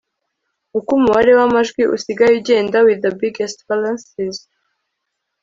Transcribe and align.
uko 0.77 0.89
umubare 0.97 1.31
w 1.39 1.41
amajwi 1.47 1.81
usigaye 1.95 2.33
ugenda 2.39 2.77
with 2.85 2.99
the 3.05 3.11
biggest 3.21 3.57
balances 3.69 4.35